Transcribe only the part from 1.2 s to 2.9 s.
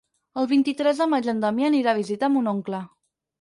en Damià anirà a visitar mon oncle.